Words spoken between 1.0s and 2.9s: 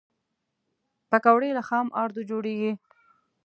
پکورې له خام آردو جوړېږي